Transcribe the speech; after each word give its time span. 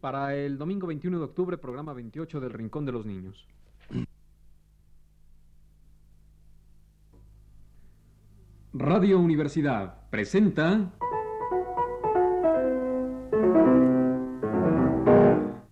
Para 0.00 0.34
el 0.34 0.58
domingo 0.58 0.86
21 0.86 1.18
de 1.18 1.24
octubre, 1.24 1.58
programa 1.58 1.92
28 1.92 2.40
del 2.40 2.52
Rincón 2.52 2.84
de 2.84 2.92
los 2.92 3.06
Niños. 3.06 3.46
Radio 8.72 9.18
Universidad 9.18 10.08
presenta 10.10 10.92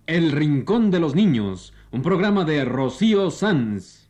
El 0.06 0.32
Rincón 0.32 0.90
de 0.90 1.00
los 1.00 1.14
Niños, 1.14 1.74
un 1.90 2.00
programa 2.00 2.44
de 2.44 2.64
Rocío 2.64 3.30
Sanz. 3.30 4.03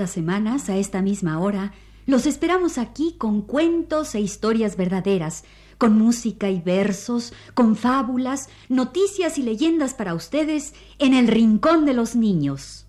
Las 0.00 0.10
semanas, 0.10 0.68
a 0.70 0.76
esta 0.76 1.02
misma 1.02 1.38
hora, 1.38 1.72
los 2.06 2.24
esperamos 2.26 2.78
aquí 2.78 3.14
con 3.18 3.42
cuentos 3.42 4.14
e 4.14 4.20
historias 4.20 4.76
verdaderas, 4.76 5.44
con 5.76 5.96
música 5.98 6.48
y 6.48 6.60
versos, 6.60 7.34
con 7.54 7.76
fábulas, 7.76 8.48
noticias 8.68 9.36
y 9.36 9.42
leyendas 9.42 9.94
para 9.94 10.14
ustedes 10.14 10.74
en 10.98 11.12
el 11.14 11.28
Rincón 11.28 11.84
de 11.84 11.92
los 11.92 12.16
Niños. 12.16 12.86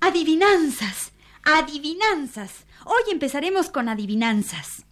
Adivinanzas, 0.00 1.12
adivinanzas. 1.42 2.66
Hoy 2.84 3.10
empezaremos 3.10 3.70
con 3.70 3.88
adivinanzas. 3.88 4.84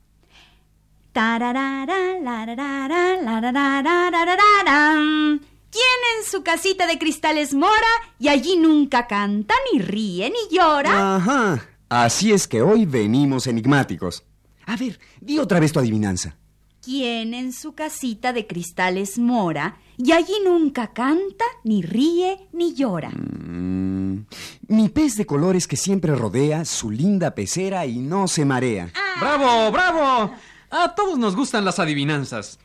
¿Quién 6.47 6.55
en 6.55 6.62
su 6.62 6.62
casita 6.62 6.86
de 6.86 6.98
cristales 6.98 7.55
mora 7.55 7.72
y 8.20 8.28
allí 8.28 8.56
nunca 8.56 9.08
canta, 9.08 9.55
ni 9.72 9.80
ríe, 9.80 10.30
ni 10.30 10.56
llora? 10.56 11.16
Ajá. 11.16 11.69
Así 11.89 12.33
es 12.33 12.47
que 12.47 12.62
hoy 12.62 12.86
venimos 12.86 13.48
enigmáticos. 13.48 14.22
A 14.64 14.77
ver, 14.77 15.00
di 15.20 15.39
otra 15.39 15.58
vez 15.58 15.72
tu 15.72 15.80
adivinanza. 15.80 16.36
¿Quién 16.84 17.34
en 17.34 17.52
su 17.52 17.74
casita 17.74 18.33
de 18.33 18.47
cristales 18.47 19.19
mora 19.19 19.78
y 19.97 20.12
allí 20.12 20.34
nunca 20.44 20.92
canta, 20.92 21.44
ni 21.64 21.83
ríe, 21.83 22.48
ni 22.52 22.74
llora? 22.74 23.11
Mm, 23.11 24.27
mi 24.69 24.89
pez 24.89 25.17
de 25.17 25.27
colores 25.27 25.67
que 25.67 25.77
siempre 25.77 26.14
rodea 26.14 26.64
su 26.64 26.92
linda 26.92 27.34
pecera 27.34 27.86
y 27.86 27.98
no 27.98 28.28
se 28.28 28.44
marea. 28.44 28.92
¡Bravo, 29.19 29.72
bravo! 29.72 30.33
A 30.70 30.94
todos 30.94 31.19
nos 31.19 31.34
gustan 31.34 31.64
las 31.64 31.80
adivinanzas. 31.80 32.61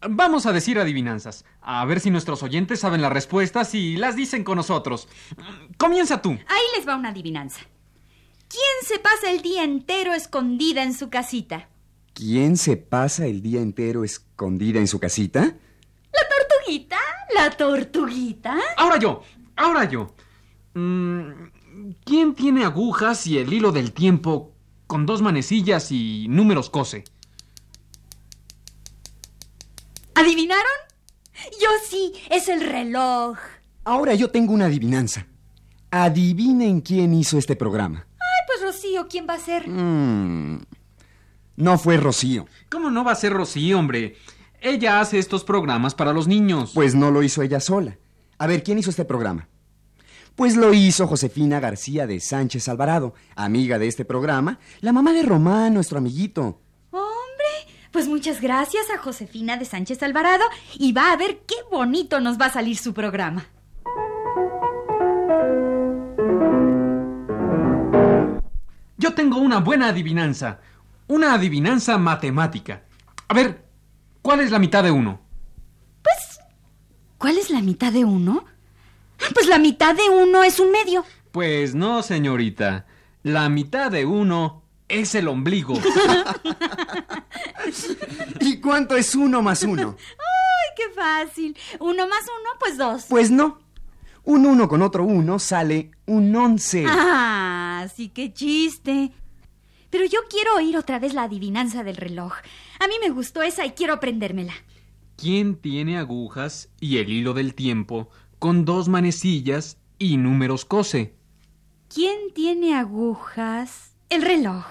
Vamos 0.00 0.46
a 0.46 0.52
decir 0.52 0.78
adivinanzas. 0.78 1.44
A 1.60 1.84
ver 1.84 2.00
si 2.00 2.10
nuestros 2.10 2.42
oyentes 2.42 2.80
saben 2.80 3.02
las 3.02 3.12
respuestas 3.12 3.74
y 3.74 3.96
las 3.96 4.14
dicen 4.14 4.44
con 4.44 4.56
nosotros. 4.56 5.08
Comienza 5.76 6.22
tú. 6.22 6.30
Ahí 6.30 6.64
les 6.76 6.86
va 6.86 6.96
una 6.96 7.08
adivinanza. 7.08 7.60
¿Quién 8.48 8.62
se 8.82 8.98
pasa 8.98 9.30
el 9.30 9.42
día 9.42 9.64
entero 9.64 10.14
escondida 10.14 10.82
en 10.82 10.94
su 10.94 11.10
casita? 11.10 11.68
¿Quién 12.14 12.56
se 12.56 12.76
pasa 12.76 13.26
el 13.26 13.42
día 13.42 13.60
entero 13.60 14.04
escondida 14.04 14.78
en 14.78 14.86
su 14.86 14.98
casita? 15.00 15.40
¿La 15.40 16.20
tortuguita? 16.28 16.96
¿La 17.34 17.50
tortuguita? 17.50 18.56
Ahora 18.76 18.98
yo, 18.98 19.22
ahora 19.56 19.84
yo. 19.84 20.14
Mm, 20.74 21.30
¿Quién 22.04 22.34
tiene 22.34 22.64
agujas 22.64 23.26
y 23.26 23.38
el 23.38 23.52
hilo 23.52 23.72
del 23.72 23.92
tiempo 23.92 24.54
con 24.86 25.06
dos 25.06 25.22
manecillas 25.22 25.92
y 25.92 26.26
números 26.28 26.70
cose? 26.70 27.04
¿Adivinaron? 30.18 30.64
Yo 31.60 31.68
sí, 31.88 32.12
es 32.28 32.48
el 32.48 32.60
reloj. 32.68 33.38
Ahora 33.84 34.14
yo 34.14 34.32
tengo 34.32 34.52
una 34.52 34.64
adivinanza. 34.64 35.28
Adivinen 35.92 36.80
quién 36.80 37.14
hizo 37.14 37.38
este 37.38 37.54
programa. 37.54 38.04
Ay, 38.14 38.46
pues 38.48 38.60
Rocío, 38.62 39.06
¿quién 39.08 39.28
va 39.30 39.34
a 39.34 39.38
ser? 39.38 39.68
Mm, 39.68 40.60
no 41.54 41.78
fue 41.78 41.98
Rocío. 41.98 42.46
¿Cómo 42.68 42.90
no 42.90 43.04
va 43.04 43.12
a 43.12 43.14
ser 43.14 43.32
Rocío, 43.32 43.78
hombre? 43.78 44.16
Ella 44.60 44.98
hace 44.98 45.20
estos 45.20 45.44
programas 45.44 45.94
para 45.94 46.12
los 46.12 46.26
niños. 46.26 46.72
Pues 46.74 46.96
no 46.96 47.12
lo 47.12 47.22
hizo 47.22 47.42
ella 47.42 47.60
sola. 47.60 47.96
A 48.38 48.48
ver, 48.48 48.64
¿quién 48.64 48.78
hizo 48.78 48.90
este 48.90 49.04
programa? 49.04 49.48
Pues 50.34 50.56
lo 50.56 50.74
hizo 50.74 51.06
Josefina 51.06 51.60
García 51.60 52.08
de 52.08 52.18
Sánchez 52.18 52.68
Alvarado, 52.68 53.14
amiga 53.36 53.78
de 53.78 53.86
este 53.86 54.04
programa, 54.04 54.58
la 54.80 54.92
mamá 54.92 55.12
de 55.12 55.22
Román, 55.22 55.74
nuestro 55.74 55.98
amiguito. 55.98 56.60
Pues 57.92 58.06
muchas 58.06 58.40
gracias 58.40 58.90
a 58.90 58.98
Josefina 58.98 59.56
de 59.56 59.64
Sánchez 59.64 60.02
Alvarado 60.02 60.44
y 60.74 60.92
va 60.92 61.12
a 61.12 61.16
ver 61.16 61.40
qué 61.46 61.54
bonito 61.70 62.20
nos 62.20 62.38
va 62.38 62.46
a 62.46 62.52
salir 62.52 62.76
su 62.76 62.92
programa. 62.92 63.46
Yo 68.98 69.14
tengo 69.14 69.38
una 69.38 69.60
buena 69.60 69.88
adivinanza. 69.88 70.60
Una 71.06 71.32
adivinanza 71.32 71.96
matemática. 71.96 72.82
A 73.28 73.34
ver, 73.34 73.64
¿cuál 74.20 74.40
es 74.40 74.50
la 74.50 74.58
mitad 74.58 74.84
de 74.84 74.90
uno? 74.90 75.20
Pues, 76.02 76.40
¿cuál 77.16 77.38
es 77.38 77.48
la 77.48 77.62
mitad 77.62 77.92
de 77.92 78.04
uno? 78.04 78.44
Pues 79.32 79.46
la 79.46 79.58
mitad 79.58 79.94
de 79.94 80.10
uno 80.10 80.42
es 80.42 80.60
un 80.60 80.70
medio. 80.70 81.04
Pues 81.32 81.74
no, 81.74 82.02
señorita. 82.02 82.86
La 83.22 83.48
mitad 83.48 83.90
de 83.90 84.04
uno 84.04 84.62
es 84.88 85.14
el 85.14 85.28
ombligo. 85.28 85.74
¿Y 88.40 88.60
cuánto 88.60 88.96
es 88.96 89.14
uno 89.14 89.42
más 89.42 89.62
uno? 89.62 89.96
¡Ay, 89.98 90.74
qué 90.76 90.92
fácil! 90.94 91.56
Uno 91.80 92.08
más 92.08 92.22
uno, 92.22 92.50
pues 92.58 92.78
dos. 92.78 93.04
Pues 93.08 93.30
no. 93.30 93.58
Un 94.24 94.46
uno 94.46 94.68
con 94.68 94.82
otro 94.82 95.04
uno 95.04 95.38
sale 95.38 95.90
un 96.06 96.34
once. 96.34 96.84
Ah, 96.86 97.86
sí, 97.94 98.08
qué 98.08 98.32
chiste. 98.32 99.12
Pero 99.90 100.04
yo 100.04 100.20
quiero 100.28 100.56
oír 100.56 100.76
otra 100.76 100.98
vez 100.98 101.14
la 101.14 101.22
adivinanza 101.24 101.82
del 101.82 101.96
reloj. 101.96 102.34
A 102.78 102.88
mí 102.88 102.94
me 103.00 103.10
gustó 103.10 103.42
esa 103.42 103.64
y 103.64 103.70
quiero 103.70 103.94
aprendérmela. 103.94 104.52
¿Quién 105.16 105.56
tiene 105.56 105.98
agujas 105.98 106.68
y 106.78 106.98
el 106.98 107.10
hilo 107.10 107.32
del 107.32 107.54
tiempo 107.54 108.10
con 108.38 108.64
dos 108.64 108.88
manecillas 108.88 109.78
y 109.98 110.16
números 110.16 110.64
cose? 110.64 111.14
¿Quién 111.92 112.32
tiene 112.34 112.76
agujas? 112.76 113.87
El 114.08 114.22
reloj. 114.22 114.64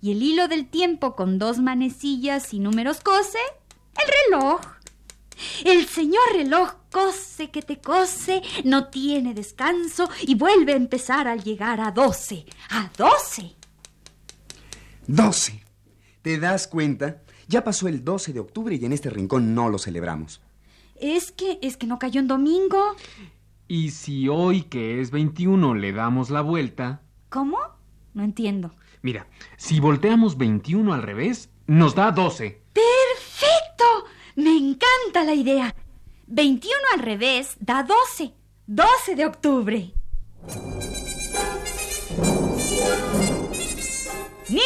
¿Y 0.00 0.12
el 0.12 0.22
hilo 0.22 0.46
del 0.46 0.68
tiempo 0.68 1.16
con 1.16 1.38
dos 1.38 1.58
manecillas 1.58 2.54
y 2.54 2.60
números 2.60 3.00
cose? 3.00 3.38
El 4.00 4.38
reloj. 4.38 4.60
El 5.64 5.86
señor 5.86 6.22
reloj 6.32 6.74
cose 6.92 7.50
que 7.50 7.62
te 7.62 7.80
cose, 7.80 8.42
no 8.64 8.88
tiene 8.88 9.34
descanso 9.34 10.08
y 10.22 10.34
vuelve 10.34 10.72
a 10.72 10.76
empezar 10.76 11.26
al 11.26 11.42
llegar 11.42 11.80
a 11.80 11.90
doce. 11.90 12.46
¡A 12.70 12.90
doce! 12.96 13.54
Doce. 15.06 15.62
¿Te 16.22 16.38
das 16.38 16.68
cuenta? 16.68 17.22
Ya 17.48 17.64
pasó 17.64 17.86
el 17.88 18.04
12 18.04 18.32
de 18.32 18.40
octubre 18.40 18.74
y 18.76 18.84
en 18.84 18.92
este 18.92 19.10
rincón 19.10 19.54
no 19.54 19.68
lo 19.68 19.78
celebramos. 19.78 20.40
Es 20.94 21.32
que, 21.32 21.58
es 21.60 21.76
que 21.76 21.86
no 21.86 21.98
cayó 21.98 22.20
en 22.20 22.28
domingo. 22.28 22.96
Y 23.68 23.90
si 23.90 24.28
hoy, 24.28 24.62
que 24.62 25.00
es 25.00 25.10
21, 25.10 25.74
le 25.74 25.92
damos 25.92 26.30
la 26.30 26.40
vuelta... 26.40 27.02
¿Cómo? 27.28 27.58
No 28.16 28.24
entiendo. 28.24 28.74
Mira, 29.02 29.26
si 29.58 29.78
volteamos 29.78 30.38
21 30.38 30.94
al 30.94 31.02
revés, 31.02 31.50
nos 31.66 31.94
da 31.94 32.10
12. 32.10 32.62
¡Perfecto! 32.72 33.84
Me 34.36 34.56
encanta 34.56 35.22
la 35.22 35.34
idea. 35.34 35.74
21 36.26 36.74
al 36.94 37.00
revés 37.00 37.58
da 37.60 37.82
12. 37.82 38.32
12 38.68 39.16
de 39.16 39.26
octubre. 39.26 39.92
¡Niños! 44.48 44.64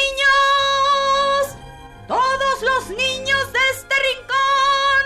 Todos 2.07 2.63
los 2.63 2.91
niños 2.91 3.53
de 3.53 3.59
este 3.73 3.95
rincón, 4.11 5.03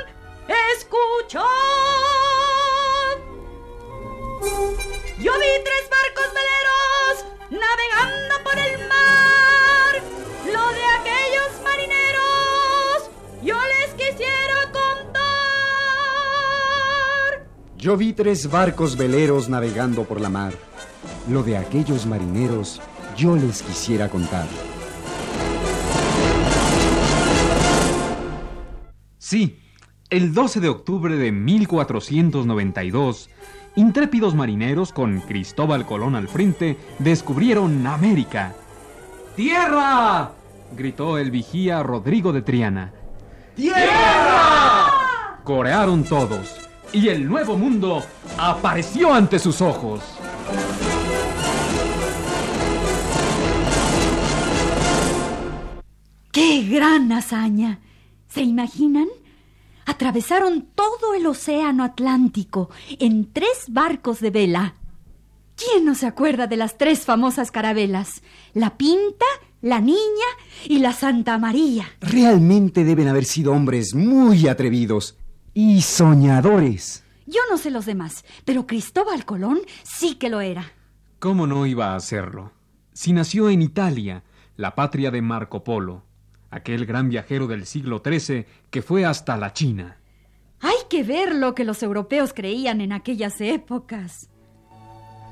escuchad. 0.76 1.44
Yo 5.18 5.32
vi 5.32 5.64
tres 5.64 5.88
barcos 5.88 6.28
veleros 6.34 7.24
navegando 7.50 8.23
Yo 17.84 17.98
vi 17.98 18.14
tres 18.14 18.50
barcos 18.50 18.96
veleros 18.96 19.50
navegando 19.50 20.04
por 20.04 20.18
la 20.18 20.30
mar. 20.30 20.54
Lo 21.28 21.42
de 21.42 21.58
aquellos 21.58 22.06
marineros 22.06 22.80
yo 23.14 23.36
les 23.36 23.62
quisiera 23.62 24.08
contar. 24.08 24.46
Sí, 29.18 29.58
el 30.08 30.32
12 30.32 30.60
de 30.60 30.70
octubre 30.70 31.14
de 31.16 31.30
1492, 31.30 33.28
intrépidos 33.76 34.34
marineros 34.34 34.90
con 34.90 35.20
Cristóbal 35.20 35.84
Colón 35.84 36.14
al 36.14 36.28
frente 36.28 36.78
descubrieron 37.00 37.86
América. 37.86 38.54
¡Tierra! 39.36 40.32
gritó 40.74 41.18
el 41.18 41.30
vigía 41.30 41.82
Rodrigo 41.82 42.32
de 42.32 42.40
Triana. 42.40 42.94
¡Tierra! 43.54 44.88
Corearon 45.44 46.04
todos 46.04 46.64
y 46.94 47.08
el 47.08 47.28
nuevo 47.28 47.58
mundo 47.58 48.04
apareció 48.38 49.12
ante 49.12 49.40
sus 49.40 49.60
ojos. 49.60 50.00
¡Qué 56.30 56.62
gran 56.62 57.10
hazaña! 57.12 57.80
¿Se 58.28 58.42
imaginan? 58.42 59.08
Atravesaron 59.86 60.68
todo 60.74 61.14
el 61.14 61.26
océano 61.26 61.82
Atlántico 61.84 62.70
en 62.98 63.32
tres 63.32 63.66
barcos 63.68 64.20
de 64.20 64.30
vela. 64.30 64.74
¿Quién 65.56 65.84
no 65.84 65.94
se 65.94 66.06
acuerda 66.06 66.46
de 66.46 66.56
las 66.56 66.78
tres 66.78 67.04
famosas 67.04 67.50
carabelas? 67.50 68.22
La 68.54 68.76
Pinta, 68.76 69.26
la 69.62 69.80
Niña 69.80 69.98
y 70.66 70.78
la 70.78 70.92
Santa 70.92 71.38
María. 71.38 71.86
Realmente 72.00 72.84
deben 72.84 73.08
haber 73.08 73.24
sido 73.24 73.52
hombres 73.52 73.94
muy 73.94 74.48
atrevidos 74.48 75.16
y 75.54 75.80
soñadores. 75.80 77.04
Yo 77.26 77.40
no 77.50 77.56
sé 77.56 77.70
los 77.70 77.86
demás, 77.86 78.24
pero 78.44 78.66
Cristóbal 78.66 79.24
Colón 79.24 79.60
sí 79.82 80.16
que 80.16 80.28
lo 80.28 80.40
era. 80.40 80.72
¿Cómo 81.20 81.46
no 81.46 81.64
iba 81.64 81.92
a 81.92 81.96
hacerlo? 81.96 82.52
Si 82.92 83.12
nació 83.12 83.48
en 83.48 83.62
Italia, 83.62 84.24
la 84.56 84.74
patria 84.74 85.10
de 85.10 85.22
Marco 85.22 85.64
Polo, 85.64 86.02
aquel 86.50 86.86
gran 86.86 87.08
viajero 87.08 87.46
del 87.46 87.66
siglo 87.66 88.02
XIII 88.04 88.46
que 88.70 88.82
fue 88.82 89.04
hasta 89.04 89.36
la 89.36 89.52
China. 89.52 89.96
Hay 90.60 90.76
que 90.88 91.02
ver 91.02 91.34
lo 91.34 91.54
que 91.54 91.64
los 91.64 91.82
europeos 91.82 92.32
creían 92.34 92.80
en 92.80 92.92
aquellas 92.92 93.40
épocas. 93.40 94.28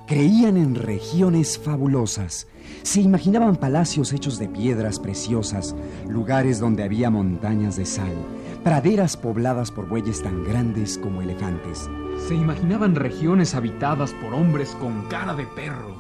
Creían 0.06 0.56
en 0.56 0.74
regiones 0.74 1.58
fabulosas. 1.58 2.48
Se 2.82 3.00
imaginaban 3.00 3.56
palacios 3.56 4.12
hechos 4.12 4.38
de 4.38 4.48
piedras 4.48 4.98
preciosas, 4.98 5.76
lugares 6.08 6.58
donde 6.58 6.82
había 6.82 7.10
montañas 7.10 7.76
de 7.76 7.86
sal, 7.86 8.14
praderas 8.62 9.16
pobladas 9.16 9.70
por 9.70 9.88
bueyes 9.88 10.22
tan 10.22 10.44
grandes 10.44 10.98
como 10.98 11.22
elefantes. 11.22 11.90
Se 12.28 12.34
imaginaban 12.34 12.94
regiones 12.94 13.54
habitadas 13.54 14.12
por 14.14 14.34
hombres 14.34 14.70
con 14.80 15.02
cara 15.08 15.34
de 15.34 15.46
perro. 15.46 15.96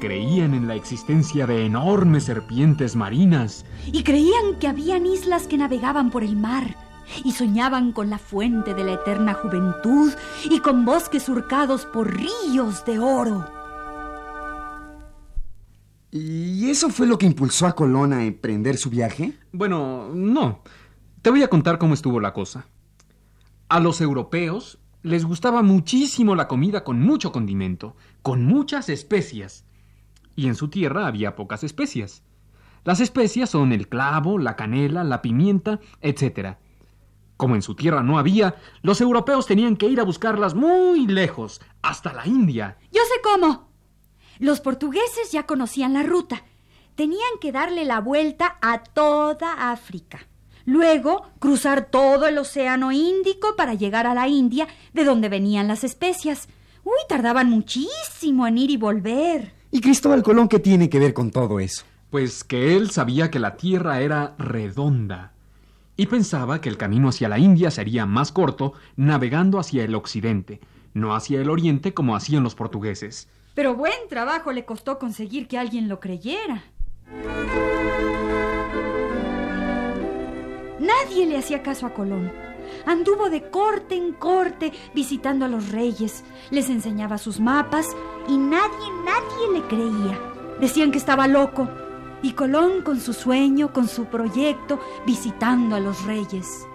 Creían 0.00 0.54
en 0.54 0.68
la 0.68 0.76
existencia 0.76 1.46
de 1.46 1.66
enormes 1.66 2.24
serpientes 2.24 2.94
marinas. 2.94 3.64
Y 3.86 4.04
creían 4.04 4.58
que 4.60 4.68
habían 4.68 5.06
islas 5.06 5.48
que 5.48 5.58
navegaban 5.58 6.10
por 6.10 6.22
el 6.22 6.36
mar. 6.36 6.76
Y 7.24 7.32
soñaban 7.32 7.92
con 7.92 8.10
la 8.10 8.18
fuente 8.18 8.74
de 8.74 8.84
la 8.84 8.92
eterna 8.92 9.34
juventud 9.34 10.12
y 10.48 10.60
con 10.60 10.84
bosques 10.84 11.24
surcados 11.24 11.84
por 11.86 12.14
ríos 12.14 12.84
de 12.84 12.98
oro. 13.00 13.44
¿Y 16.10 16.70
eso 16.70 16.90
fue 16.90 17.06
lo 17.06 17.18
que 17.18 17.26
impulsó 17.26 17.66
a 17.66 17.74
Colón 17.74 18.12
a 18.12 18.24
emprender 18.24 18.76
su 18.76 18.88
viaje? 18.88 19.34
Bueno, 19.52 20.08
no. 20.14 20.62
Te 21.22 21.30
voy 21.30 21.42
a 21.42 21.48
contar 21.48 21.78
cómo 21.78 21.94
estuvo 21.94 22.20
la 22.20 22.32
cosa. 22.32 22.66
A 23.68 23.80
los 23.80 24.00
europeos 24.00 24.78
les 25.02 25.24
gustaba 25.24 25.62
muchísimo 25.62 26.36
la 26.36 26.46
comida 26.46 26.84
con 26.84 27.00
mucho 27.00 27.32
condimento, 27.32 27.96
con 28.22 28.44
muchas 28.44 28.88
especias. 28.88 29.64
Y 30.36 30.46
en 30.46 30.54
su 30.54 30.68
tierra 30.68 31.08
había 31.08 31.34
pocas 31.34 31.64
especias. 31.64 32.22
Las 32.84 33.00
especias 33.00 33.50
son 33.50 33.72
el 33.72 33.88
clavo, 33.88 34.38
la 34.38 34.54
canela, 34.54 35.02
la 35.02 35.20
pimienta, 35.20 35.80
etc. 36.02 36.56
Como 37.36 37.56
en 37.56 37.62
su 37.62 37.74
tierra 37.74 38.04
no 38.04 38.18
había, 38.18 38.54
los 38.82 39.00
europeos 39.00 39.46
tenían 39.46 39.76
que 39.76 39.88
ir 39.88 39.98
a 39.98 40.04
buscarlas 40.04 40.54
muy 40.54 41.08
lejos, 41.08 41.60
hasta 41.82 42.12
la 42.12 42.28
India. 42.28 42.78
Yo 42.92 43.02
sé 43.02 43.20
cómo. 43.24 43.68
Los 44.38 44.60
portugueses 44.60 45.32
ya 45.32 45.46
conocían 45.46 45.94
la 45.94 46.04
ruta. 46.04 46.44
Tenían 46.94 47.38
que 47.40 47.50
darle 47.50 47.84
la 47.84 48.00
vuelta 48.00 48.56
a 48.60 48.84
toda 48.84 49.72
África. 49.72 50.28
Luego 50.68 51.22
cruzar 51.38 51.86
todo 51.86 52.26
el 52.26 52.36
océano 52.36 52.92
Índico 52.92 53.56
para 53.56 53.72
llegar 53.72 54.06
a 54.06 54.12
la 54.12 54.28
India, 54.28 54.68
de 54.92 55.04
donde 55.04 55.30
venían 55.30 55.66
las 55.66 55.82
especias. 55.82 56.46
Uy, 56.84 56.92
tardaban 57.08 57.48
muchísimo 57.48 58.46
en 58.46 58.58
ir 58.58 58.70
y 58.70 58.76
volver. 58.76 59.54
¿Y 59.70 59.80
Cristóbal 59.80 60.22
Colón 60.22 60.46
qué 60.46 60.58
tiene 60.58 60.90
que 60.90 60.98
ver 60.98 61.14
con 61.14 61.30
todo 61.30 61.58
eso? 61.58 61.86
Pues 62.10 62.44
que 62.44 62.76
él 62.76 62.90
sabía 62.90 63.30
que 63.30 63.38
la 63.38 63.56
tierra 63.56 64.02
era 64.02 64.34
redonda 64.36 65.32
y 65.96 66.04
pensaba 66.04 66.60
que 66.60 66.68
el 66.68 66.76
camino 66.76 67.08
hacia 67.08 67.30
la 67.30 67.38
India 67.38 67.70
sería 67.70 68.04
más 68.04 68.30
corto 68.30 68.74
navegando 68.94 69.58
hacia 69.58 69.84
el 69.84 69.94
occidente, 69.94 70.60
no 70.92 71.14
hacia 71.14 71.40
el 71.40 71.48
oriente 71.48 71.94
como 71.94 72.14
hacían 72.14 72.42
los 72.42 72.54
portugueses. 72.54 73.26
Pero 73.54 73.74
buen 73.74 74.06
trabajo 74.10 74.52
le 74.52 74.66
costó 74.66 74.98
conseguir 74.98 75.48
que 75.48 75.56
alguien 75.56 75.88
lo 75.88 75.98
creyera. 75.98 76.62
Nadie 80.78 81.26
le 81.26 81.38
hacía 81.38 81.62
caso 81.62 81.86
a 81.86 81.94
Colón. 81.94 82.32
Anduvo 82.86 83.30
de 83.30 83.50
corte 83.50 83.96
en 83.96 84.12
corte 84.12 84.72
visitando 84.94 85.44
a 85.44 85.48
los 85.48 85.70
reyes, 85.70 86.24
les 86.50 86.68
enseñaba 86.68 87.18
sus 87.18 87.40
mapas 87.40 87.88
y 88.28 88.36
nadie, 88.36 88.90
nadie 89.04 89.52
le 89.52 89.66
creía. 89.66 90.18
Decían 90.60 90.90
que 90.90 90.98
estaba 90.98 91.26
loco. 91.28 91.68
Y 92.22 92.32
Colón 92.32 92.82
con 92.82 93.00
su 93.00 93.12
sueño, 93.12 93.72
con 93.72 93.86
su 93.86 94.06
proyecto, 94.06 94.80
visitando 95.06 95.76
a 95.76 95.80
los 95.80 96.04
reyes. 96.04 96.66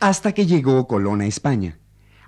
Hasta 0.00 0.32
que 0.32 0.46
llegó 0.46 0.86
Colón 0.86 1.20
a 1.20 1.26
España. 1.26 1.78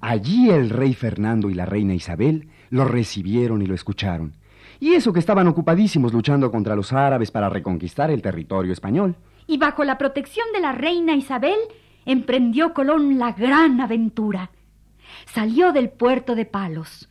Allí 0.00 0.50
el 0.50 0.70
rey 0.70 0.94
Fernando 0.94 1.50
y 1.50 1.54
la 1.54 1.66
reina 1.66 1.94
Isabel 1.94 2.48
lo 2.70 2.84
recibieron 2.84 3.62
y 3.62 3.66
lo 3.66 3.74
escucharon. 3.74 4.34
Y 4.80 4.94
eso 4.94 5.12
que 5.12 5.20
estaban 5.20 5.48
ocupadísimos 5.48 6.12
luchando 6.12 6.50
contra 6.50 6.76
los 6.76 6.92
árabes 6.92 7.30
para 7.30 7.48
reconquistar 7.48 8.10
el 8.10 8.22
territorio 8.22 8.72
español. 8.72 9.16
Y 9.46 9.58
bajo 9.58 9.84
la 9.84 9.98
protección 9.98 10.46
de 10.52 10.60
la 10.60 10.72
reina 10.72 11.14
Isabel, 11.14 11.58
emprendió 12.04 12.74
Colón 12.74 13.18
la 13.18 13.32
gran 13.32 13.80
aventura. 13.80 14.50
Salió 15.26 15.72
del 15.72 15.90
puerto 15.90 16.34
de 16.34 16.46
Palos. 16.46 17.08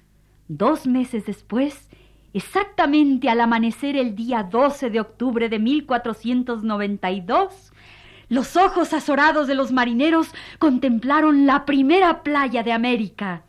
Dos 0.48 0.86
meses 0.86 1.26
después, 1.26 1.90
exactamente 2.34 3.30
al 3.30 3.42
amanecer 3.42 3.96
el 3.96 4.16
día 4.16 4.44
12 4.44 4.90
de 4.90 5.00
octubre 5.00 5.50
de 5.50 5.60
1492, 5.60 7.72
los 8.30 8.56
ojos 8.56 8.94
azorados 8.94 9.48
de 9.48 9.56
los 9.56 9.72
marineros 9.72 10.34
contemplaron 10.60 11.46
la 11.46 11.66
primera 11.66 12.24
playa 12.24 12.64
de 12.64 12.74
América. 12.74 13.44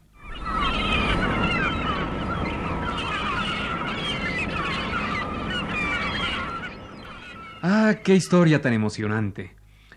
Ah, 7.68 7.96
qué 8.04 8.14
historia 8.14 8.62
tan 8.62 8.72
emocionante. 8.74 9.56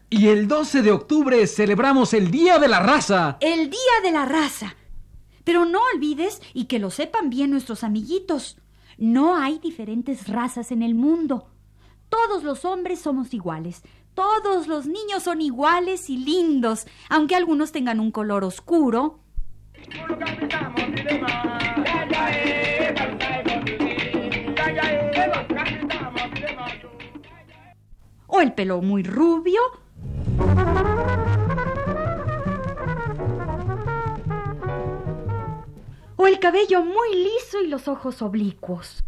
Y 0.10 0.30
el 0.30 0.48
12 0.48 0.82
de 0.82 0.92
octubre 0.92 1.46
celebramos 1.46 2.16
el 2.16 2.32
Día 2.32 2.58
de 2.58 2.68
la 2.68 2.80
Raza. 2.80 3.38
El 3.42 3.70
Día 3.70 4.02
de 4.02 4.12
la 4.12 4.26
Raza. 4.26 4.76
Pero 5.44 5.66
no 5.66 5.80
olvides, 5.94 6.42
y 6.56 6.66
que 6.66 6.80
lo 6.80 6.90
sepan 6.90 7.30
bien 7.30 7.52
nuestros 7.52 7.84
amiguitos, 7.84 8.58
no 8.98 9.36
hay 9.36 9.60
diferentes 9.60 10.28
razas 10.28 10.72
en 10.72 10.82
el 10.82 10.96
mundo. 10.96 11.52
Todos 12.10 12.44
los 12.44 12.66
hombres 12.66 13.02
somos 13.02 13.36
iguales. 13.36 13.84
Todos 14.16 14.66
los 14.66 14.88
niños 14.88 15.22
son 15.22 15.40
iguales 15.40 16.10
y 16.10 16.18
lindos, 16.18 16.88
aunque 17.08 17.36
algunos 17.36 17.72
tengan 17.72 18.00
un 18.00 18.10
color 18.10 18.44
oscuro. 18.44 19.20
O 28.40 28.42
el 28.42 28.54
pelo 28.54 28.82
muy 28.82 29.04
rubio. 29.04 29.60
O 36.16 36.26
el 36.26 36.40
cabello 36.40 36.86
muy 36.86 37.16
liso 37.16 37.62
y 37.62 37.68
los 37.68 37.90
ojos 37.90 38.22
oblicuos. 38.22 39.04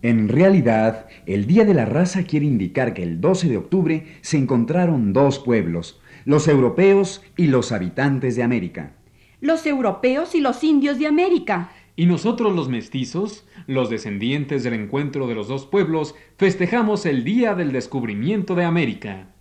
En 0.00 0.30
realidad, 0.30 1.08
el 1.26 1.46
Día 1.46 1.66
de 1.66 1.74
la 1.74 1.84
Raza 1.84 2.22
quiere 2.22 2.46
indicar 2.46 2.94
que 2.94 3.02
el 3.02 3.20
12 3.20 3.50
de 3.50 3.58
octubre 3.58 4.16
se 4.22 4.38
encontraron 4.38 5.12
dos 5.12 5.38
pueblos, 5.38 6.00
los 6.24 6.48
europeos 6.48 7.22
y 7.36 7.48
los 7.48 7.72
habitantes 7.72 8.36
de 8.36 8.42
América. 8.42 8.94
Los 9.42 9.66
europeos 9.66 10.34
y 10.34 10.40
los 10.40 10.64
indios 10.64 10.98
de 10.98 11.08
América. 11.08 11.72
Y 11.98 12.04
nosotros 12.04 12.54
los 12.54 12.68
mestizos, 12.68 13.46
los 13.66 13.88
descendientes 13.88 14.62
del 14.62 14.74
encuentro 14.74 15.26
de 15.26 15.34
los 15.34 15.48
dos 15.48 15.64
pueblos, 15.66 16.14
festejamos 16.36 17.06
el 17.06 17.24
Día 17.24 17.54
del 17.54 17.72
Descubrimiento 17.72 18.54
de 18.54 18.64
América. 18.64 19.32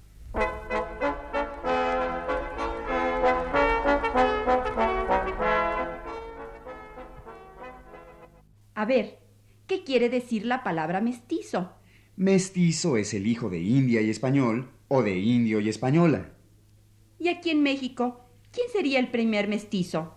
A 8.74 8.86
ver, 8.86 9.20
¿qué 9.68 9.84
quiere 9.84 10.10
decir 10.10 10.46
la 10.46 10.64
palabra 10.64 11.02
mestizo? 11.02 11.74
Mestizo 12.16 12.96
es 12.96 13.14
el 13.14 13.28
hijo 13.28 13.50
de 13.50 13.60
India 13.60 14.00
y 14.00 14.10
español 14.10 14.70
o 14.88 15.04
de 15.04 15.18
indio 15.18 15.60
y 15.60 15.68
española. 15.68 16.32
¿Y 17.20 17.28
aquí 17.28 17.50
en 17.50 17.64
México, 17.64 18.22
quién 18.52 18.68
sería 18.72 19.00
el 19.00 19.10
primer 19.10 19.50
mestizo? 19.50 20.14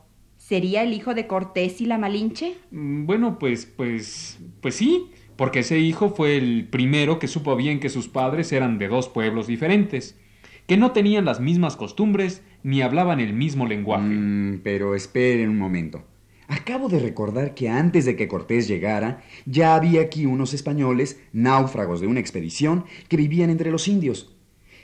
¿Sería 0.48 0.82
el 0.82 0.94
hijo 0.94 1.12
de 1.12 1.26
Cortés 1.26 1.82
y 1.82 1.84
la 1.84 1.98
Malinche? 1.98 2.56
Mm, 2.70 3.04
Bueno, 3.04 3.38
pues, 3.38 3.66
pues, 3.66 4.38
pues 4.62 4.76
sí, 4.76 5.10
porque 5.36 5.58
ese 5.58 5.78
hijo 5.78 6.08
fue 6.08 6.38
el 6.38 6.66
primero 6.68 7.18
que 7.18 7.28
supo 7.28 7.54
bien 7.54 7.80
que 7.80 7.90
sus 7.90 8.08
padres 8.08 8.50
eran 8.50 8.78
de 8.78 8.88
dos 8.88 9.10
pueblos 9.10 9.46
diferentes, 9.46 10.18
que 10.66 10.78
no 10.78 10.92
tenían 10.92 11.26
las 11.26 11.38
mismas 11.38 11.76
costumbres 11.76 12.40
ni 12.62 12.80
hablaban 12.80 13.20
el 13.20 13.34
mismo 13.34 13.66
lenguaje. 13.66 14.06
Mm, 14.08 14.60
pero 14.64 14.94
esperen 14.94 15.50
un 15.50 15.58
momento. 15.58 16.04
Acabo 16.46 16.88
de 16.88 17.00
recordar 17.00 17.54
que 17.54 17.68
antes 17.68 18.06
de 18.06 18.16
que 18.16 18.26
Cortés 18.26 18.66
llegara, 18.68 19.22
ya 19.44 19.74
había 19.74 20.00
aquí 20.00 20.24
unos 20.24 20.54
españoles, 20.54 21.20
náufragos 21.34 22.00
de 22.00 22.06
una 22.06 22.20
expedición, 22.20 22.86
que 23.08 23.18
vivían 23.18 23.50
entre 23.50 23.70
los 23.70 23.86
indios. 23.86 24.34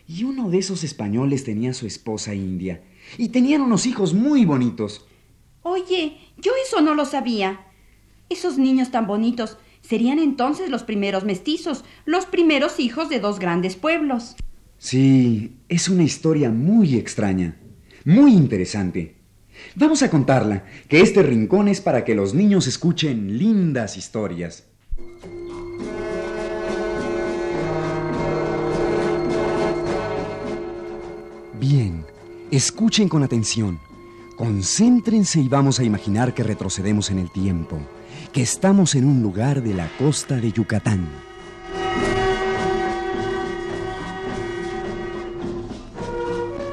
Y 0.06 0.25
uno 0.25 0.50
de 0.50 0.59
esos 0.59 0.85
españoles 0.85 1.42
tenía 1.42 1.73
su 1.73 1.87
esposa 1.87 2.35
india. 2.35 2.83
Y 3.16 3.30
tenían 3.30 3.62
unos 3.62 3.87
hijos 3.87 4.12
muy 4.12 4.44
bonitos. 4.44 5.06
Oye, 5.66 6.18
yo 6.37 6.52
eso 6.62 6.83
no 6.83 6.94
lo 6.94 7.06
sabía. 7.06 7.64
Esos 8.28 8.59
niños 8.59 8.90
tan 8.90 9.06
bonitos 9.06 9.56
serían 9.80 10.18
entonces 10.18 10.68
los 10.68 10.83
primeros 10.83 11.25
mestizos, 11.25 11.85
los 12.04 12.26
primeros 12.26 12.78
hijos 12.78 13.09
de 13.09 13.18
dos 13.18 13.38
grandes 13.38 13.75
pueblos. 13.75 14.37
Sí, 14.76 15.56
es 15.71 15.88
una 15.88 16.02
historia 16.02 16.50
muy 16.50 16.97
extraña, 16.97 17.56
muy 18.04 18.35
interesante. 18.35 19.16
Vamos 19.75 20.02
a 20.02 20.11
contarla, 20.11 20.66
que 20.87 21.00
este 21.00 21.23
rincón 21.23 21.68
es 21.68 21.80
para 21.80 22.04
que 22.04 22.14
los 22.14 22.35
niños 22.35 22.66
escuchen 22.66 23.38
lindas 23.38 23.97
historias. 23.97 24.66
Bien, 31.59 32.04
escuchen 32.50 33.09
con 33.09 33.23
atención. 33.23 33.80
Concéntrense 34.37 35.41
y 35.41 35.49
vamos 35.49 35.79
a 35.79 35.85
imaginar 35.85 36.35
que 36.35 36.43
retrocedemos 36.43 37.11
en 37.11 37.21
el 37.21 37.31
tiempo, 37.31 37.79
que 38.33 38.43
estamos 38.43 38.97
en 38.97 39.05
un 39.05 39.23
lugar 39.23 39.62
de 39.62 39.75
la 39.75 39.88
costa 39.97 40.35
de 40.37 40.50
Yucatán. 40.50 41.07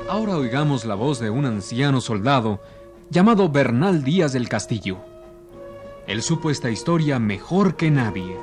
Ahora 0.09 0.37
oigamos 0.37 0.85
la 0.85 0.95
voz 0.95 1.19
de 1.19 1.29
un 1.29 1.45
anciano 1.45 2.01
soldado 2.01 2.59
llamado 3.11 3.49
Bernal 3.49 4.03
Díaz 4.03 4.33
del 4.33 4.49
Castillo. 4.49 4.97
Él 6.07 6.23
supo 6.23 6.49
esta 6.49 6.71
historia 6.71 7.19
mejor 7.19 7.75
que 7.75 7.91
nadie, 7.91 8.37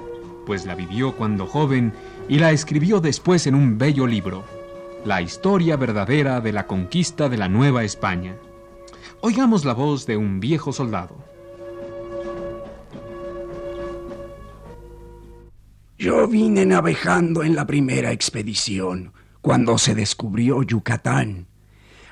pues 0.46 0.64
la 0.64 0.76
vivió 0.76 1.16
cuando 1.16 1.48
joven 1.48 1.92
y 2.28 2.38
la 2.38 2.52
escribió 2.52 3.00
después 3.00 3.48
en 3.48 3.56
un 3.56 3.78
bello 3.78 4.06
libro, 4.06 4.44
La 5.04 5.22
historia 5.22 5.76
verdadera 5.76 6.40
de 6.40 6.52
la 6.52 6.68
conquista 6.68 7.28
de 7.28 7.36
la 7.36 7.48
Nueva 7.48 7.82
España. 7.82 8.36
Oigamos 9.20 9.64
la 9.64 9.74
voz 9.74 10.06
de 10.06 10.16
un 10.16 10.38
viejo 10.38 10.72
soldado. 10.72 11.16
Yo 15.98 16.28
vine 16.28 16.64
navegando 16.64 17.42
en 17.42 17.56
la 17.56 17.66
primera 17.66 18.12
expedición, 18.12 19.12
cuando 19.40 19.76
se 19.76 19.96
descubrió 19.96 20.62
Yucatán. 20.62 21.48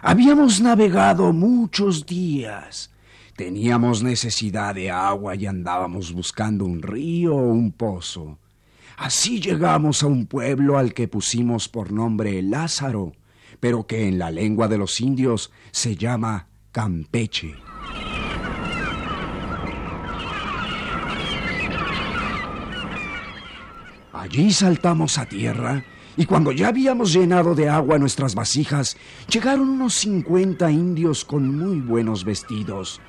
Habíamos 0.02 0.60
navegado 0.60 1.32
muchos 1.32 2.06
días. 2.06 2.90
Teníamos 3.36 4.02
necesidad 4.02 4.74
de 4.74 4.90
agua 4.90 5.36
y 5.36 5.46
andábamos 5.46 6.12
buscando 6.12 6.64
un 6.64 6.82
río 6.82 7.36
o 7.36 7.52
un 7.52 7.70
pozo. 7.70 8.38
Así 8.96 9.40
llegamos 9.40 10.02
a 10.02 10.08
un 10.08 10.26
pueblo 10.26 10.76
al 10.76 10.92
que 10.92 11.06
pusimos 11.06 11.68
por 11.68 11.92
nombre 11.92 12.42
Lázaro, 12.42 13.12
pero 13.60 13.86
que 13.86 14.08
en 14.08 14.18
la 14.18 14.32
lengua 14.32 14.66
de 14.66 14.78
los 14.78 15.00
indios 15.00 15.52
se 15.70 15.94
llama 15.94 16.48
Campeche. 16.76 17.54
Allí 24.12 24.52
saltamos 24.52 25.16
a 25.16 25.24
tierra 25.24 25.82
y 26.18 26.26
cuando 26.26 26.52
ya 26.52 26.68
habíamos 26.68 27.14
llenado 27.14 27.54
de 27.54 27.70
agua 27.70 27.98
nuestras 27.98 28.34
vasijas, 28.34 28.98
llegaron 29.26 29.70
unos 29.70 29.94
cincuenta 29.94 30.70
indios 30.70 31.24
con 31.24 31.56
muy 31.56 31.80
buenos 31.80 32.26
vestidos. 32.26 33.00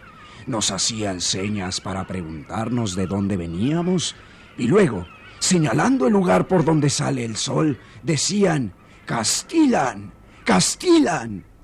Nos 0.46 0.72
hacían 0.72 1.20
señas 1.20 1.82
para 1.82 2.08
preguntarnos 2.08 2.96
de 2.96 3.06
dónde 3.06 3.36
veníamos 3.36 4.16
y 4.58 4.68
luego, 4.68 5.06
señalando 5.40 6.08
el 6.08 6.14
lugar 6.14 6.48
por 6.48 6.64
donde 6.64 6.90
sale 6.90 7.26
el 7.26 7.36
sol, 7.36 7.78
decían, 8.02 8.72
Castilan, 9.06 10.14
Castilan. 10.46 11.57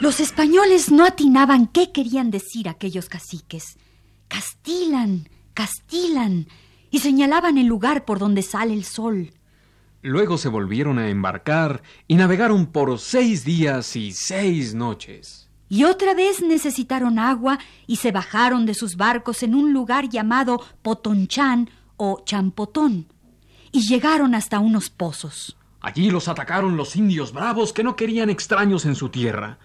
Los 0.00 0.18
españoles 0.18 0.90
no 0.90 1.04
atinaban 1.04 1.66
qué 1.66 1.92
querían 1.92 2.30
decir 2.30 2.70
aquellos 2.70 3.10
caciques. 3.10 3.76
Castilan, 4.28 5.28
castilan, 5.52 6.46
y 6.90 7.00
señalaban 7.00 7.58
el 7.58 7.66
lugar 7.66 8.06
por 8.06 8.18
donde 8.18 8.40
sale 8.40 8.72
el 8.72 8.84
sol. 8.84 9.34
Luego 10.00 10.38
se 10.38 10.48
volvieron 10.48 10.98
a 10.98 11.10
embarcar 11.10 11.82
y 12.08 12.14
navegaron 12.14 12.64
por 12.64 12.98
seis 12.98 13.44
días 13.44 13.94
y 13.94 14.12
seis 14.12 14.74
noches. 14.74 15.50
Y 15.68 15.84
otra 15.84 16.14
vez 16.14 16.40
necesitaron 16.40 17.18
agua 17.18 17.58
y 17.86 17.96
se 17.96 18.10
bajaron 18.10 18.64
de 18.64 18.72
sus 18.72 18.96
barcos 18.96 19.42
en 19.42 19.54
un 19.54 19.74
lugar 19.74 20.08
llamado 20.08 20.62
Potonchán 20.80 21.68
o 21.98 22.22
Champotón. 22.24 23.12
Y 23.70 23.82
llegaron 23.82 24.34
hasta 24.34 24.60
unos 24.60 24.88
pozos. 24.88 25.58
Allí 25.82 26.10
los 26.10 26.26
atacaron 26.26 26.78
los 26.78 26.96
indios 26.96 27.34
bravos 27.34 27.74
que 27.74 27.84
no 27.84 27.96
querían 27.96 28.30
extraños 28.30 28.86
en 28.86 28.94
su 28.94 29.10
tierra. 29.10 29.58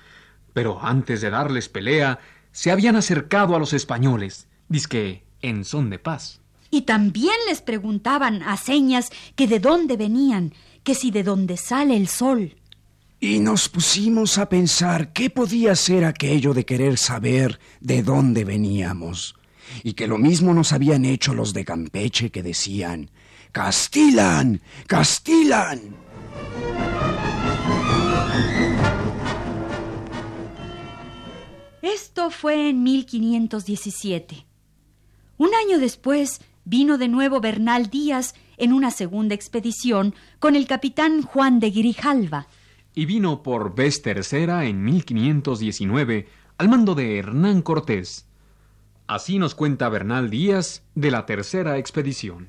Pero 0.55 0.79
antes 0.81 1.19
de 1.19 1.29
darles 1.29 1.67
pelea, 1.67 2.17
se 2.53 2.71
habían 2.71 2.95
acercado 2.95 3.57
a 3.57 3.59
los 3.59 3.73
españoles, 3.73 4.47
dizque 4.69 5.25
en 5.41 5.65
son 5.65 5.89
de 5.89 5.99
paz. 5.99 6.39
Y 6.71 6.83
también 6.83 7.35
les 7.49 7.61
preguntaban 7.61 8.41
a 8.41 8.55
señas 8.55 9.09
que 9.35 9.47
de 9.47 9.59
dónde 9.59 9.97
venían, 9.97 10.53
que 10.85 10.95
si 10.95 11.11
de 11.11 11.23
dónde 11.23 11.57
sale 11.57 11.97
el 11.97 12.07
sol. 12.07 12.55
Y 13.19 13.39
nos 13.39 13.67
pusimos 13.67 14.37
a 14.37 14.47
pensar 14.47 15.11
qué 15.11 15.29
podía 15.29 15.75
ser 15.75 16.05
aquello 16.05 16.53
de 16.53 16.65
querer 16.65 16.97
saber 16.97 17.59
de 17.81 18.01
dónde 18.01 18.45
veníamos. 18.45 19.35
Y 19.83 19.91
que 19.91 20.07
lo 20.07 20.17
mismo 20.17 20.53
nos 20.53 20.71
habían 20.71 21.03
hecho 21.03 21.33
los 21.33 21.51
de 21.51 21.65
Campeche 21.65 22.29
que 22.29 22.43
decían, 22.43 23.11
Castilan, 23.51 24.61
Castilan. 24.87 25.81
Esto 31.85 32.31
fue 32.31 32.71
en 32.71 32.81
1517. 32.81 34.47
Un 35.37 35.49
año 35.53 35.77
después 35.77 36.41
vino 36.63 36.97
de 36.97 37.07
nuevo 37.07 37.41
Bernal 37.41 37.91
Díaz 37.91 38.33
en 38.57 38.73
una 38.73 38.89
segunda 38.89 39.35
expedición 39.35 40.15
con 40.39 40.55
el 40.55 40.65
capitán 40.65 41.21
Juan 41.21 41.59
de 41.59 41.69
Grijalva. 41.69 42.47
Y 42.95 43.05
vino 43.05 43.43
por 43.43 43.75
vez 43.75 44.01
tercera 44.01 44.65
en 44.65 44.83
1519 44.83 46.27
al 46.57 46.69
mando 46.69 46.95
de 46.95 47.19
Hernán 47.19 47.61
Cortés. 47.61 48.25
Así 49.05 49.37
nos 49.37 49.53
cuenta 49.53 49.87
Bernal 49.87 50.31
Díaz 50.31 50.81
de 50.95 51.11
la 51.11 51.27
tercera 51.27 51.77
expedición. 51.77 52.47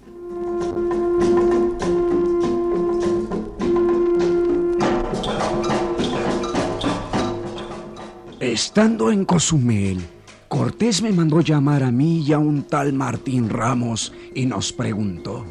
Estando 8.56 9.12
en 9.12 9.26
Cozumel, 9.26 10.00
Cortés 10.48 11.02
me 11.02 11.12
mandó 11.12 11.42
llamar 11.42 11.82
a 11.82 11.90
mí 11.90 12.24
y 12.26 12.32
a 12.32 12.38
un 12.38 12.62
tal 12.62 12.94
Martín 12.94 13.50
Ramos 13.50 14.14
y 14.34 14.46
nos 14.46 14.72
preguntó, 14.72 15.44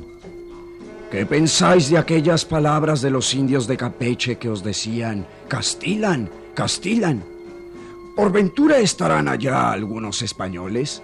¿qué 1.12 1.24
pensáis 1.28 1.92
de 1.92 2.00
aquellas 2.00 2.46
palabras 2.46 3.04
de 3.04 3.12
los 3.12 3.32
indios 3.36 3.68
de 3.68 3.78
Campeche 3.78 4.40
que 4.40 4.50
os 4.50 4.64
decían, 4.64 5.28
Castilan, 5.48 6.32
Castilan? 6.56 7.24
¿Por 8.16 8.32
ventura 8.32 8.80
estarán 8.80 9.28
allá 9.28 9.70
algunos 9.70 10.24
españoles? 10.24 11.04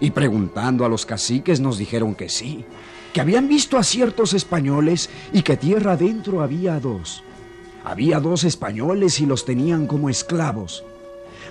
Y 0.00 0.10
preguntando 0.10 0.84
a 0.84 0.90
los 0.90 1.06
caciques 1.06 1.58
nos 1.58 1.78
dijeron 1.78 2.14
que 2.14 2.28
sí, 2.28 2.66
que 3.14 3.22
habían 3.22 3.48
visto 3.48 3.78
a 3.78 3.82
ciertos 3.82 4.34
españoles 4.34 5.08
y 5.32 5.40
que 5.40 5.56
tierra 5.56 5.92
adentro 5.92 6.42
había 6.42 6.78
dos. 6.78 7.24
Había 7.82 8.20
dos 8.20 8.44
españoles 8.44 9.20
y 9.20 9.24
los 9.24 9.46
tenían 9.46 9.86
como 9.86 10.10
esclavos. 10.10 10.84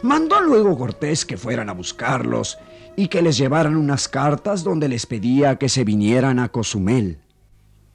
Mandó 0.03 0.41
luego 0.41 0.77
Cortés 0.77 1.25
que 1.25 1.37
fueran 1.37 1.69
a 1.69 1.73
buscarlos 1.73 2.57
y 2.95 3.07
que 3.07 3.21
les 3.21 3.37
llevaran 3.37 3.75
unas 3.75 4.07
cartas 4.07 4.63
donde 4.63 4.87
les 4.87 5.05
pedía 5.05 5.57
que 5.57 5.69
se 5.69 5.83
vinieran 5.83 6.39
a 6.39 6.49
Cozumel. 6.49 7.19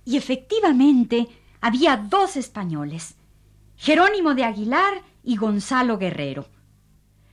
Y 0.04 0.16
efectivamente 0.16 1.28
había 1.60 1.96
dos 1.96 2.36
españoles, 2.36 3.14
Jerónimo 3.76 4.34
de 4.34 4.44
Aguilar 4.44 5.02
y 5.22 5.36
Gonzalo 5.36 5.98
Guerrero. 5.98 6.48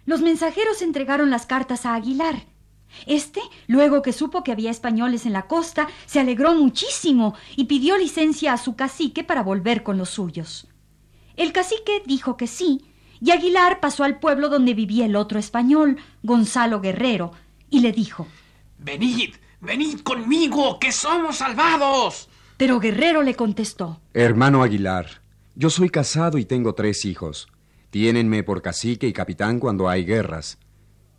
Los 0.06 0.22
mensajeros 0.22 0.82
entregaron 0.82 1.30
las 1.30 1.46
cartas 1.46 1.86
a 1.86 1.96
Aguilar. 1.96 2.46
Este, 3.06 3.42
luego 3.68 4.02
que 4.02 4.14
supo 4.14 4.44
que 4.44 4.52
había 4.52 4.72
españoles 4.72 5.28
en 5.28 5.34
la 5.34 5.48
costa, 5.48 5.88
se 6.08 6.20
alegró 6.20 6.56
muchísimo 6.56 7.36
y 7.56 7.66
pidió 7.66 7.98
licencia 7.98 8.54
a 8.54 8.58
su 8.58 8.76
cacique 8.76 9.24
para 9.24 9.44
volver 9.44 9.84
con 9.84 9.98
los 9.98 10.10
suyos. 10.10 10.68
El 11.36 11.54
cacique 11.54 12.02
dijo 12.06 12.36
que 12.36 12.48
sí, 12.48 12.89
y 13.22 13.32
Aguilar 13.32 13.80
pasó 13.80 14.04
al 14.04 14.20
pueblo 14.20 14.50
donde 14.50 14.74
vivía 14.74 15.06
el 15.06 15.16
otro 15.16 15.40
español, 15.40 15.98
Gonzalo 16.24 16.82
Guerrero, 16.82 17.32
y 17.70 17.82
le 17.82 17.92
dijo 17.92 18.28
Venid, 18.78 19.36
venid 19.60 20.00
conmigo, 20.02 20.80
que 20.80 20.92
somos 20.92 21.38
salvados. 21.38 22.30
Pero 22.58 22.80
Guerrero 22.80 23.24
le 23.24 23.36
contestó 23.36 24.02
Hermano 24.14 24.64
Aguilar, 24.64 25.22
yo 25.56 25.70
soy 25.70 25.90
casado 25.90 26.38
y 26.38 26.46
tengo 26.46 26.74
tres 26.74 27.04
hijos. 27.06 27.48
Tiénenme 27.90 28.44
por 28.44 28.62
cacique 28.62 29.08
y 29.08 29.14
capitán 29.14 29.60
cuando 29.60 29.90
hay 29.90 30.06
guerras. 30.06 30.58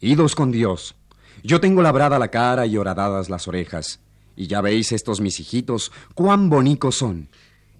Idos 0.00 0.34
con 0.34 0.52
Dios. 0.52 0.96
Yo 1.42 1.60
tengo 1.60 1.82
labrada 1.82 2.18
la 2.18 2.28
cara 2.28 2.66
y 2.66 2.76
horadadas 2.76 3.28
las 3.28 3.48
orejas. 3.48 4.00
Y 4.36 4.46
ya 4.46 4.60
veis 4.60 4.92
estos 4.92 5.20
mis 5.20 5.40
hijitos, 5.40 5.92
cuán 6.14 6.48
bonitos 6.48 6.94
son. 6.94 7.28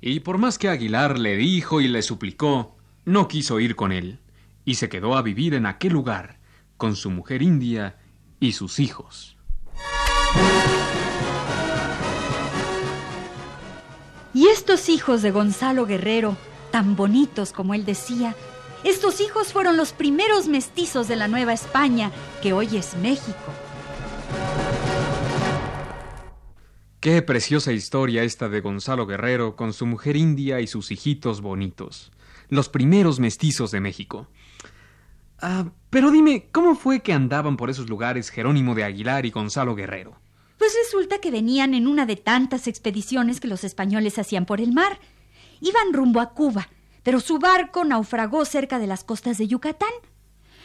Y 0.00 0.20
por 0.20 0.38
más 0.38 0.58
que 0.58 0.68
Aguilar 0.68 1.18
le 1.18 1.36
dijo 1.36 1.80
y 1.80 1.88
le 1.88 2.02
suplicó, 2.02 2.76
no 3.11 3.26
quiso 3.26 3.59
ir 3.59 3.75
con 3.75 3.90
él, 3.90 4.21
y 4.64 4.76
se 4.76 4.88
quedó 4.88 5.17
a 5.17 5.23
vivir 5.23 5.55
en 5.55 5.67
aquel 5.67 5.93
lugar, 5.93 6.38
con 6.76 6.95
su 6.95 7.11
mujer 7.11 7.43
india 7.43 7.99
y 8.38 8.52
sus 8.52 8.79
hijos. 8.79 9.37
Y 14.33 14.47
estos 14.47 14.88
hijos 14.88 15.23
de 15.23 15.33
Gonzalo 15.33 15.87
Guerrero, 15.87 16.37
tan 16.71 16.95
bonitos 16.95 17.52
como 17.52 17.75
él 17.75 17.85
decía, 17.85 18.37
estos 18.85 19.21
hijos 19.21 19.52
fueron 19.52 19.76
los 19.76 19.93
primeros 19.93 20.47
mestizos 20.47 21.09
de 21.09 21.17
la 21.17 21.26
Nueva 21.26 21.52
España, 21.52 22.12
que 22.40 22.52
hoy 22.52 22.76
es 22.76 22.97
México. 22.97 23.52
Qué 27.00 27.23
preciosa 27.23 27.73
historia 27.73 28.23
esta 28.23 28.49
de 28.49 28.61
Gonzalo 28.61 29.07
Guerrero 29.07 29.57
con 29.57 29.73
su 29.73 29.85
mujer 29.87 30.17
india 30.17 30.61
y 30.61 30.69
sus 30.69 30.93
hijitos 30.93 31.40
bonitos, 31.40 32.12
los 32.50 32.69
primeros 32.69 33.19
mestizos 33.19 33.71
de 33.71 33.80
México. 33.80 34.28
Ah, 35.40 35.71
pero 35.88 36.11
dime, 36.11 36.49
¿cómo 36.52 36.75
fue 36.75 37.00
que 37.00 37.12
andaban 37.12 37.57
por 37.57 37.71
esos 37.71 37.88
lugares 37.88 38.30
Jerónimo 38.30 38.75
de 38.75 38.85
Aguilar 38.85 39.25
y 39.25 39.30
Gonzalo 39.30 39.75
Guerrero? 39.75 40.19
Pues 40.59 40.73
resulta 40.85 41.19
que 41.19 41.30
venían 41.30 41.73
en 41.73 41.87
una 41.87 42.04
de 42.04 42.16
tantas 42.16 42.66
expediciones 42.66 43.40
que 43.40 43.49
los 43.49 43.64
españoles 43.64 44.19
hacían 44.19 44.45
por 44.45 44.61
el 44.61 44.73
mar. 44.73 45.00
Iban 45.62 45.95
rumbo 45.95 46.21
a 46.21 46.35
Cuba, 46.35 46.69
pero 47.02 47.21
su 47.21 47.38
barco 47.38 47.85
naufragó 47.85 48.45
cerca 48.45 48.78
de 48.78 48.87
las 48.87 49.02
costas 49.02 49.38
de 49.38 49.49
Yucatán. 49.49 49.88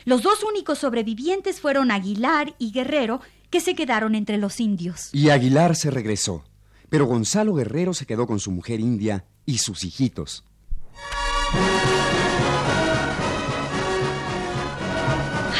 Los 0.03 0.21
dos 0.21 0.43
únicos 0.43 0.79
sobrevivientes 0.79 1.61
fueron 1.61 1.91
Aguilar 1.91 2.55
y 2.59 2.71
Guerrero, 2.71 3.21
que 3.49 3.61
se 3.61 3.73
quedaron 3.73 4.15
entre 4.15 4.37
los 4.37 4.59
indios. 4.59 5.09
Y 5.13 5.29
Aguilar 5.29 5.77
se 5.77 5.89
regresó, 5.91 6.43
pero 6.89 7.05
Gonzalo 7.05 7.53
Guerrero 7.53 7.93
se 7.93 8.05
quedó 8.05 8.27
con 8.27 8.39
su 8.39 8.51
mujer 8.51 8.81
india 8.81 9.25
y 9.45 9.59
sus 9.59 9.85
hijitos. 9.85 10.43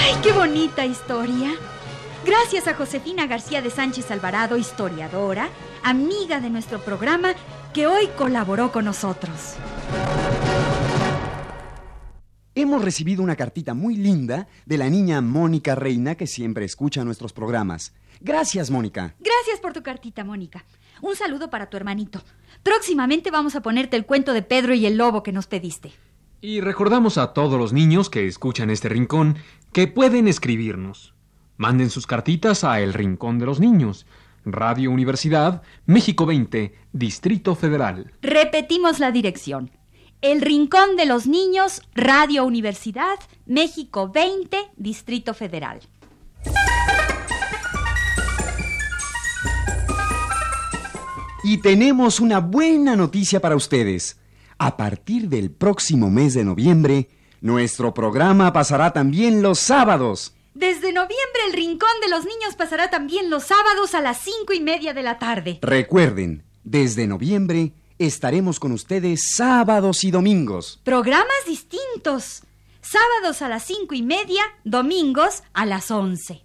¡Ay, 0.02 0.14
qué 0.24 0.32
bonita 0.32 0.86
historia! 0.86 1.52
Gracias 2.26 2.68
a 2.68 2.74
Josefina 2.74 3.28
García 3.28 3.62
de 3.62 3.70
Sánchez 3.70 4.10
Alvarado, 4.10 4.58
historiadora, 4.58 5.50
amiga 5.84 6.40
de 6.40 6.50
nuestro 6.50 6.80
programa, 6.80 7.34
que 7.72 7.86
hoy 7.86 8.08
colaboró 8.18 8.72
con 8.72 8.86
nosotros. 8.86 9.56
Hemos 12.56 12.84
recibido 12.84 13.22
una 13.22 13.36
cartita 13.36 13.74
muy 13.74 13.96
linda 13.96 14.48
de 14.66 14.78
la 14.78 14.90
niña 14.90 15.22
Mónica 15.22 15.76
Reina 15.76 16.16
que 16.16 16.26
siempre 16.26 16.66
escucha 16.66 17.04
nuestros 17.04 17.34
programas. 17.34 17.94
Gracias, 18.22 18.72
Mónica. 18.72 19.14
Gracias 19.20 19.60
por 19.62 19.74
tu 19.74 19.84
cartita, 19.84 20.24
Mónica. 20.24 20.64
Un 21.06 21.16
saludo 21.16 21.52
para 21.52 21.70
tu 21.70 21.78
hermanito. 21.78 22.24
Próximamente 22.64 23.30
vamos 23.30 23.56
a 23.56 23.62
ponerte 23.62 23.96
el 23.96 24.08
cuento 24.08 24.34
de 24.34 24.42
Pedro 24.42 24.74
y 24.74 24.88
el 24.88 24.98
lobo 24.98 25.22
que 25.22 25.32
nos 25.32 25.46
pediste. 25.46 25.92
Y 26.42 26.62
recordamos 26.62 27.20
a 27.20 27.32
todos 27.32 27.60
los 27.60 27.74
niños 27.74 28.10
que 28.10 28.26
escuchan 28.26 28.72
este 28.72 28.90
rincón 28.90 29.38
que 29.72 29.86
pueden 29.86 30.28
escribirnos. 30.28 31.14
Manden 31.58 31.92
sus 31.92 32.08
cartitas 32.08 32.64
a 32.64 32.80
El 32.80 32.96
Rincón 32.96 33.38
de 33.38 33.46
los 33.46 33.60
Niños, 33.60 34.08
Radio 34.46 34.90
Universidad, 34.90 35.62
México 35.86 36.26
20, 36.26 36.74
Distrito 36.92 37.54
Federal. 37.54 38.12
Repetimos 38.24 39.00
la 39.00 39.12
dirección. 39.12 39.70
El 40.22 40.42
Rincón 40.42 40.96
de 40.96 41.06
los 41.06 41.28
Niños, 41.28 41.84
Radio 41.94 42.46
Universidad, 42.46 43.20
México 43.46 44.10
20, 44.12 44.58
Distrito 44.76 45.36
Federal. 45.36 45.82
Y 51.48 51.60
tenemos 51.60 52.20
una 52.20 52.40
buena 52.40 52.96
noticia 52.96 53.40
para 53.40 53.56
ustedes. 53.56 54.18
A 54.58 54.76
partir 54.78 55.30
del 55.30 55.52
próximo 55.52 56.10
mes 56.10 56.34
de 56.34 56.44
noviembre, 56.44 57.08
nuestro 57.40 57.94
programa 57.94 58.52
pasará 58.52 58.92
también 58.94 59.44
los 59.44 59.60
sábados. 59.60 60.34
Desde 60.56 60.92
noviembre 60.92 61.42
el 61.46 61.54
Rincón 61.54 61.92
de 62.02 62.10
los 62.10 62.26
Niños 62.26 62.56
pasará 62.58 62.90
también 62.90 63.30
los 63.30 63.44
sábados 63.44 63.94
a 63.94 64.02
las 64.02 64.22
cinco 64.22 64.54
y 64.54 64.60
media 64.60 64.96
de 64.96 65.04
la 65.04 65.20
tarde. 65.20 65.60
Recuerden, 65.62 66.44
desde 66.64 67.06
noviembre 67.06 67.74
estaremos 68.00 68.60
con 68.60 68.72
ustedes 68.72 69.36
sábados 69.36 70.04
y 70.04 70.10
domingos. 70.10 70.82
Programas 70.84 71.46
distintos. 71.46 72.42
Sábados 72.82 73.44
a 73.44 73.50
las 73.50 73.62
cinco 73.64 73.94
y 73.94 74.02
media, 74.02 74.42
domingos 74.64 75.44
a 75.54 75.68
las 75.68 75.92
once. 75.92 76.45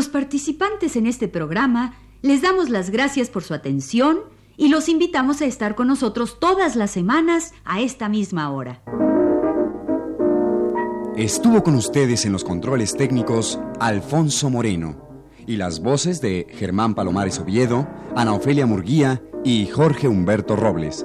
Los 0.00 0.08
participantes 0.08 0.96
en 0.96 1.06
este 1.06 1.28
programa 1.28 1.92
les 2.22 2.40
damos 2.40 2.70
las 2.70 2.88
gracias 2.88 3.28
por 3.28 3.42
su 3.42 3.52
atención 3.52 4.20
y 4.56 4.70
los 4.70 4.88
invitamos 4.88 5.42
a 5.42 5.44
estar 5.44 5.74
con 5.74 5.88
nosotros 5.88 6.38
todas 6.40 6.74
las 6.74 6.90
semanas 6.90 7.52
a 7.66 7.82
esta 7.82 8.08
misma 8.08 8.50
hora. 8.50 8.82
Estuvo 11.18 11.62
con 11.62 11.74
ustedes 11.74 12.24
en 12.24 12.32
los 12.32 12.44
controles 12.44 12.96
técnicos 12.96 13.60
Alfonso 13.78 14.48
Moreno 14.48 14.96
y 15.46 15.58
las 15.58 15.82
voces 15.82 16.22
de 16.22 16.46
Germán 16.48 16.94
Palomares 16.94 17.38
Oviedo, 17.38 17.86
Ana 18.16 18.32
Ofelia 18.32 18.64
Murguía 18.64 19.22
y 19.44 19.66
Jorge 19.66 20.08
Humberto 20.08 20.56
Robles. 20.56 21.04